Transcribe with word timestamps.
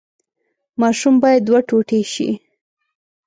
ماشوم 0.81 1.15
باید 1.23 1.41
دوه 1.47 1.59
ټوټې 1.67 2.01
شي. 2.13 2.29